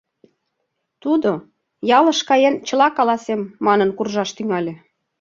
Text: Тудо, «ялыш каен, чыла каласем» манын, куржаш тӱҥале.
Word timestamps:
Тудо, 1.03 1.31
«ялыш 1.97 2.19
каен, 2.29 2.55
чыла 2.67 2.87
каласем» 2.97 3.41
манын, 3.65 3.89
куржаш 3.97 4.29
тӱҥале. 4.37 4.73